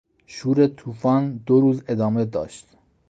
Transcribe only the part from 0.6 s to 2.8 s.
توفان دو روز ادامه داشت.